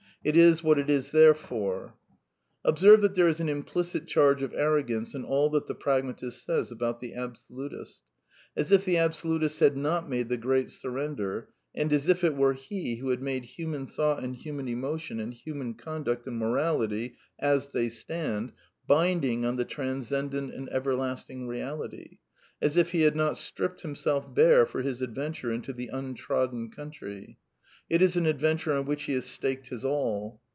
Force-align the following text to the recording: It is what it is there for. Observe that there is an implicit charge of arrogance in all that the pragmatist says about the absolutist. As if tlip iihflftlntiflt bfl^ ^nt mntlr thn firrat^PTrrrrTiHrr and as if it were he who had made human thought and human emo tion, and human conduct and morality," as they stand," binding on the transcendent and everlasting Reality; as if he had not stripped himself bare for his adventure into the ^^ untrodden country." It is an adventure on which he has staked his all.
It 0.23 0.37
is 0.37 0.61
what 0.63 0.77
it 0.77 0.87
is 0.87 1.09
there 1.11 1.33
for. 1.33 1.95
Observe 2.63 3.01
that 3.01 3.15
there 3.15 3.27
is 3.27 3.39
an 3.39 3.49
implicit 3.49 4.05
charge 4.05 4.43
of 4.43 4.53
arrogance 4.53 5.15
in 5.15 5.23
all 5.23 5.49
that 5.49 5.65
the 5.65 5.73
pragmatist 5.73 6.45
says 6.45 6.71
about 6.71 6.99
the 6.99 7.15
absolutist. 7.15 8.03
As 8.55 8.71
if 8.71 8.85
tlip 8.85 8.93
iihflftlntiflt 8.97 9.39
bfl^ 9.39 9.75
^nt 9.77 10.05
mntlr 10.05 10.27
thn 10.27 10.37
firrat^PTrrrrTiHrr 10.67 11.45
and 11.73 11.91
as 11.91 12.07
if 12.07 12.23
it 12.23 12.35
were 12.35 12.53
he 12.53 12.97
who 12.97 13.09
had 13.09 13.23
made 13.23 13.45
human 13.45 13.87
thought 13.87 14.23
and 14.23 14.35
human 14.35 14.67
emo 14.67 14.95
tion, 14.97 15.19
and 15.19 15.33
human 15.33 15.73
conduct 15.73 16.27
and 16.27 16.37
morality," 16.37 17.15
as 17.39 17.69
they 17.69 17.89
stand," 17.89 18.51
binding 18.85 19.43
on 19.43 19.55
the 19.55 19.65
transcendent 19.65 20.53
and 20.53 20.69
everlasting 20.69 21.47
Reality; 21.47 22.19
as 22.61 22.77
if 22.77 22.91
he 22.91 23.01
had 23.01 23.15
not 23.15 23.37
stripped 23.37 23.81
himself 23.81 24.31
bare 24.31 24.67
for 24.67 24.83
his 24.83 25.01
adventure 25.01 25.51
into 25.51 25.73
the 25.73 25.87
^^ 25.87 25.89
untrodden 25.91 26.69
country." 26.69 27.39
It 27.89 28.01
is 28.01 28.15
an 28.15 28.25
adventure 28.25 28.71
on 28.71 28.85
which 28.85 29.03
he 29.03 29.13
has 29.15 29.25
staked 29.25 29.67
his 29.67 29.83
all. 29.83 30.39